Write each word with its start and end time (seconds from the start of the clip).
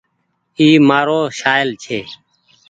اي 0.57 0.67
مآرو 0.87 1.21
سآهيل 1.39 1.69
ڇي 1.83 1.99